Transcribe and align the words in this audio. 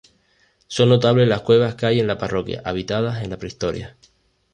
Son 0.65 0.89
notables 0.89 1.27
las 1.27 1.41
cuevas 1.41 1.75
que 1.75 1.85
hay 1.85 1.99
en 1.99 2.07
la 2.07 2.17
parroquia, 2.17 2.63
habitadas 2.65 3.23
en 3.23 3.29
la 3.29 3.37
prehistoria. 3.37 3.97